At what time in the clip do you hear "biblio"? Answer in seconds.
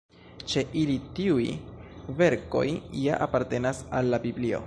4.27-4.59